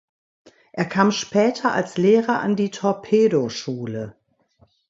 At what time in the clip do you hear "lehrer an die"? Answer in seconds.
1.97-2.71